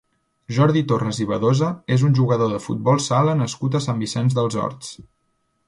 Jordi 0.55 0.81
Torras 0.91 1.19
i 1.25 1.27
Badosa 1.31 1.69
és 1.97 2.07
un 2.09 2.17
jugador 2.21 2.51
de 2.55 2.63
futbol 2.65 3.05
sala 3.11 3.37
nascut 3.43 3.77
a 3.81 3.85
Sant 3.89 4.03
Vicenç 4.07 4.37
dels 4.41 4.61
Horts. 4.67 4.93